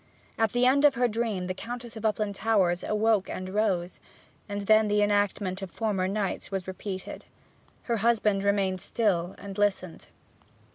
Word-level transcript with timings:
At 0.35 0.53
the 0.53 0.65
end 0.65 0.83
of 0.83 0.95
her 0.95 1.07
dream 1.07 1.45
the 1.45 1.53
Countess 1.53 1.95
of 1.95 2.05
Uplandtowers 2.05 2.83
awoke 2.83 3.29
and 3.29 3.47
arose, 3.47 3.99
and 4.49 4.61
then 4.61 4.87
the 4.87 5.03
enactment 5.03 5.61
of 5.61 5.69
former 5.69 6.07
nights 6.07 6.49
was 6.49 6.67
repeated. 6.67 7.25
Her 7.83 7.97
husband 7.97 8.43
remained 8.43 8.81
still 8.81 9.35
and 9.37 9.59
listened. 9.59 10.07